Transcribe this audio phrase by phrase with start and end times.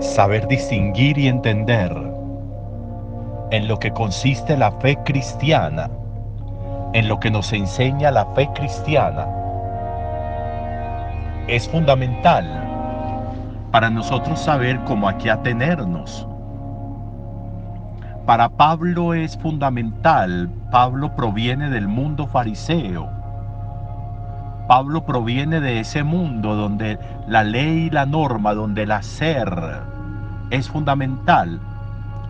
[0.00, 1.92] saber distinguir y entender
[3.50, 5.90] en lo que consiste la fe cristiana,
[6.92, 9.26] en lo que nos enseña la fe cristiana,
[11.48, 12.46] es fundamental
[13.72, 16.26] para nosotros saber cómo aquí atenernos.
[18.26, 23.08] Para Pablo es fundamental, Pablo proviene del mundo fariseo,
[24.68, 29.50] Pablo proviene de ese mundo donde la ley y la norma, donde el hacer
[30.50, 31.58] es fundamental,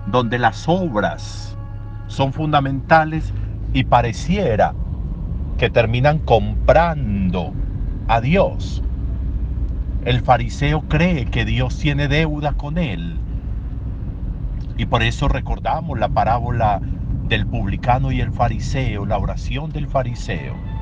[0.07, 1.59] donde las obras
[2.07, 3.35] son fundamentales
[3.73, 4.73] y pareciera
[5.59, 7.53] que terminan comprando
[8.07, 8.85] a Dios.
[10.05, 13.17] El fariseo cree que Dios tiene deuda con él.
[14.77, 16.81] Y por eso recordamos la parábola
[17.27, 20.78] del publicano y el fariseo, la oración del fariseo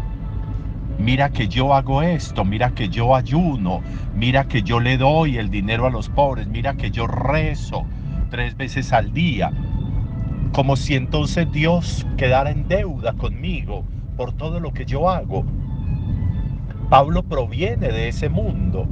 [0.99, 3.83] mira que yo hago esto, mira que yo ayuno,
[4.15, 7.85] mira que yo le doy el dinero a los pobres, mira que yo rezo
[8.31, 9.53] tres veces al día,
[10.53, 13.85] como si entonces Dios quedara en deuda conmigo
[14.17, 15.45] por todo lo que yo hago.
[16.89, 18.87] Pablo proviene de ese mundo.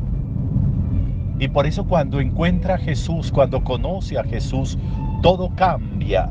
[1.39, 4.79] Y por eso cuando encuentra a Jesús, cuando conoce a Jesús,
[5.23, 6.29] todo cambia,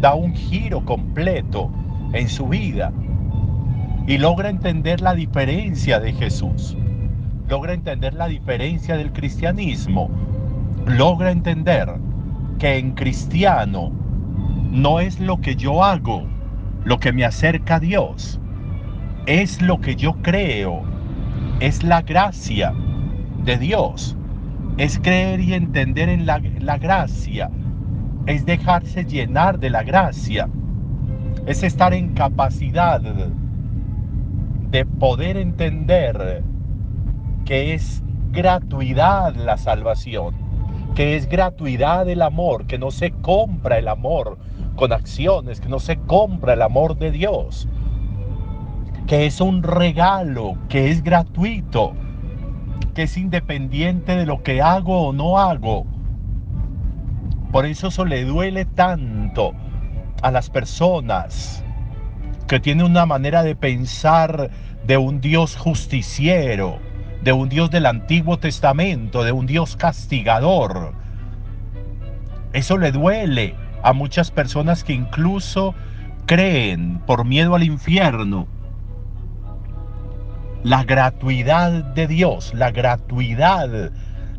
[0.00, 1.70] da un giro completo
[2.12, 2.92] en su vida
[4.06, 6.76] y logra entender la diferencia de Jesús,
[7.48, 10.08] logra entender la diferencia del cristianismo,
[10.86, 11.92] logra entender
[12.58, 13.90] que en cristiano
[14.70, 16.24] no es lo que yo hago
[16.84, 18.38] lo que me acerca a Dios,
[19.26, 20.84] es lo que yo creo,
[21.58, 22.72] es la gracia
[23.42, 24.16] de Dios,
[24.76, 27.50] es creer y entender en la, la gracia,
[28.26, 30.48] es dejarse llenar de la gracia,
[31.44, 33.00] es estar en capacidad
[34.70, 36.42] de poder entender
[37.44, 40.34] que es gratuidad la salvación,
[40.94, 44.38] que es gratuidad el amor, que no se compra el amor
[44.76, 47.68] con acciones, que no se compra el amor de Dios,
[49.06, 51.92] que es un regalo, que es gratuito,
[52.94, 55.86] que es independiente de lo que hago o no hago.
[57.52, 59.52] Por eso eso le duele tanto
[60.22, 61.62] a las personas
[62.46, 64.50] que tiene una manera de pensar
[64.86, 66.78] de un Dios justiciero,
[67.22, 70.94] de un Dios del Antiguo Testamento, de un Dios castigador.
[72.52, 75.74] Eso le duele a muchas personas que incluso
[76.26, 78.48] creen por miedo al infierno
[80.66, 83.92] la gratuidad de Dios, la gratuidad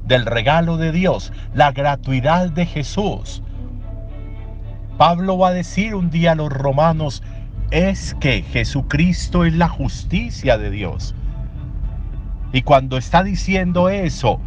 [0.04, 3.42] del regalo de Dios, la gratuidad de Jesús.
[4.98, 7.24] Pablo va a decir un día a los romanos,
[7.72, 11.14] es que Jesucristo es la justicia de Dios.
[12.54, 14.40] Y cuando está diciendo eso,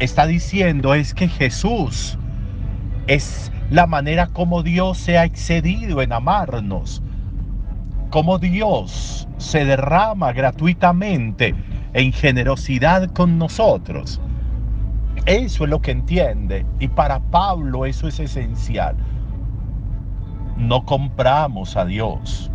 [0.00, 2.18] está diciendo es que Jesús
[3.06, 7.02] es la manera como Dios se ha excedido en amarnos,
[8.10, 11.54] como Dios se derrama gratuitamente
[11.92, 14.20] en generosidad con nosotros.
[15.24, 18.96] Eso es lo que entiende y para Pablo eso es esencial.
[20.56, 22.50] No compramos a Dios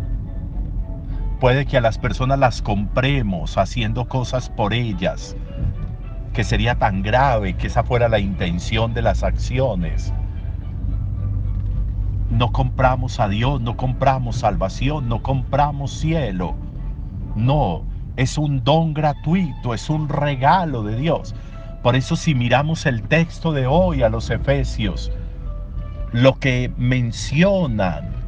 [1.42, 5.36] puede que a las personas las compremos haciendo cosas por ellas,
[6.34, 10.14] que sería tan grave que esa fuera la intención de las acciones.
[12.30, 16.54] No compramos a Dios, no compramos salvación, no compramos cielo.
[17.34, 17.82] No,
[18.14, 21.34] es un don gratuito, es un regalo de Dios.
[21.82, 25.10] Por eso si miramos el texto de hoy a los Efesios,
[26.12, 28.21] lo que mencionan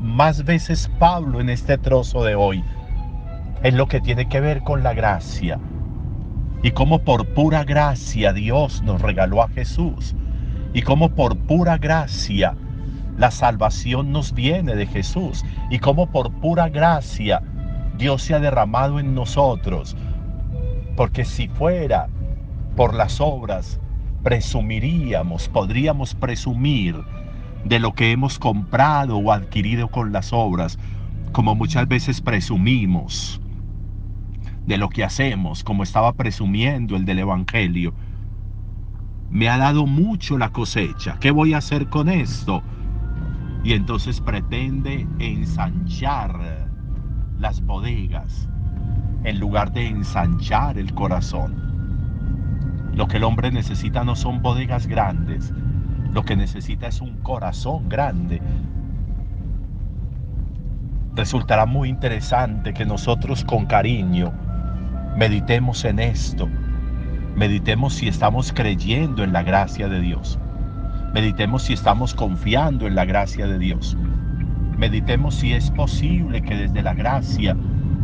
[0.00, 2.64] más veces Pablo en este trozo de hoy
[3.62, 5.58] es lo que tiene que ver con la gracia
[6.62, 10.14] y cómo por pura gracia Dios nos regaló a Jesús
[10.72, 12.56] y cómo por pura gracia
[13.18, 17.42] la salvación nos viene de Jesús y cómo por pura gracia
[17.98, 19.94] Dios se ha derramado en nosotros.
[20.96, 22.08] Porque si fuera
[22.76, 23.78] por las obras,
[24.22, 26.96] presumiríamos, podríamos presumir
[27.64, 30.78] de lo que hemos comprado o adquirido con las obras,
[31.32, 33.40] como muchas veces presumimos
[34.66, 37.94] de lo que hacemos, como estaba presumiendo el del Evangelio.
[39.30, 42.62] Me ha dado mucho la cosecha, ¿qué voy a hacer con esto?
[43.62, 46.68] Y entonces pretende ensanchar
[47.38, 48.48] las bodegas
[49.24, 51.54] en lugar de ensanchar el corazón.
[52.94, 55.52] Lo que el hombre necesita no son bodegas grandes,
[56.12, 58.40] lo que necesita es un corazón grande.
[61.14, 64.32] Resultará muy interesante que nosotros con cariño
[65.16, 66.48] meditemos en esto
[67.36, 70.38] Meditemos si estamos creyendo en la gracia de Dios.
[71.14, 73.96] Meditemos si estamos confiando en la gracia de Dios.
[74.76, 77.56] Meditemos si es posible que desde la gracia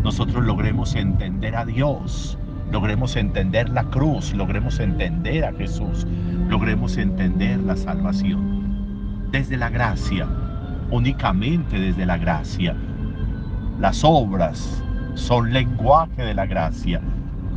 [0.02, 2.38] nosotros logremos entender a Dios,
[2.70, 6.06] logremos entender la cruz, logremos entender a Jesús,
[6.48, 9.28] logremos entender la salvación.
[9.30, 10.28] Desde la gracia,
[10.90, 12.76] únicamente desde la gracia.
[13.80, 14.82] Las obras
[15.14, 17.00] son lenguaje de la gracia,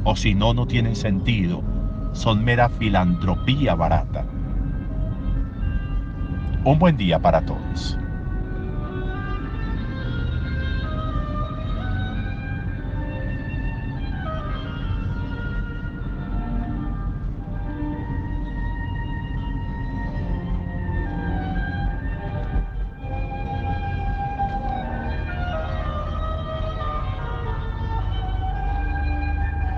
[0.04, 1.62] o si no, no tienen sentido,
[2.14, 4.26] son mera filantropía barata.
[6.64, 7.98] Un buen día para todos.